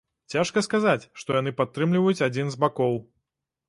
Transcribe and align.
Цяжка 0.33 0.63
сказаць, 0.67 1.05
што 1.23 1.37
яны 1.41 1.55
падтрымліваюць 1.61 2.21
адзін 2.33 2.47
з 2.57 2.63
бакоў. 2.65 3.03